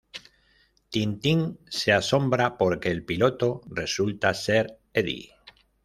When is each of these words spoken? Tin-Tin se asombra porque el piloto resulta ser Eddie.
Tin-Tin 0.89 1.59
se 1.69 1.93
asombra 1.93 2.57
porque 2.57 2.89
el 2.89 3.05
piloto 3.05 3.61
resulta 3.69 4.33
ser 4.33 4.79
Eddie. 4.93 5.29